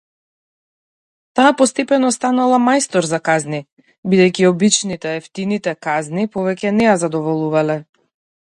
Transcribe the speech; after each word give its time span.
Таа 1.39 1.51
постепено 1.59 2.09
станала 2.15 2.57
мајстор 2.63 3.09
за 3.11 3.21
казни, 3.29 3.61
бидејќи 4.15 4.49
обичните, 4.53 5.15
евтините 5.21 5.77
казни 5.89 6.29
повеќе 6.39 6.77
на 6.81 6.89
ја 6.91 7.01
задоволувале. 7.05 7.79